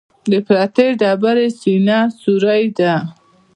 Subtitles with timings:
[0.31, 2.93] د پرتې ډبرې سینه سورۍ ده.